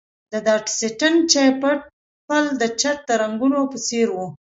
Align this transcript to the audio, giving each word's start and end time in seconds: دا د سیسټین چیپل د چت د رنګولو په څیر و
دا 0.31 0.37
د 0.45 0.49
سیسټین 0.79 1.15
چیپل 1.31 2.45
د 2.61 2.63
چت 2.81 2.97
د 3.09 3.09
رنګولو 3.21 3.59
په 3.71 3.77
څیر 3.85 4.07
و 4.13 4.17